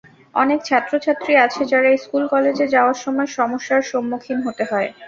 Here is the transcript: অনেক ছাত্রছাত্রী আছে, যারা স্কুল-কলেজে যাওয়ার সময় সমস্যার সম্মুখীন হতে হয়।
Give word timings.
অনেক 0.35 0.59
ছাত্রছাত্রী 0.65 1.33
আছে, 1.37 1.61
যারা 1.71 1.89
স্কুল-কলেজে 1.97 2.65
যাওয়ার 2.67 2.97
সময় 3.03 3.29
সমস্যার 3.37 3.81
সম্মুখীন 3.91 4.37
হতে 4.45 4.63
হয়। 4.71 4.89